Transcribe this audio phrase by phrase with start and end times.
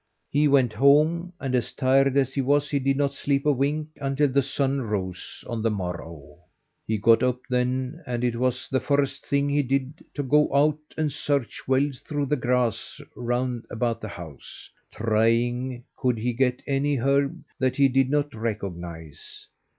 [0.31, 3.89] He went home, and as tired as he was he did not sleep a wink
[3.97, 6.39] until the sun rose on the morrow.
[6.87, 10.79] He got up then, and it was the first thing he did to go out
[10.97, 16.95] and search well through the grass round about the house, trying could he get any
[16.95, 19.45] herb that he did not recognise.